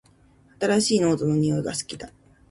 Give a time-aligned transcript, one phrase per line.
[0.59, 2.09] 新しいノートの匂いが好きだ